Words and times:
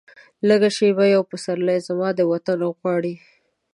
لږه 0.47 0.69
شیبه 0.77 1.05
یو 1.15 1.21
پسرلی، 1.31 1.77
زما 1.87 2.09
د 2.15 2.19
وطن 2.31 2.59
غواړي 2.79 3.13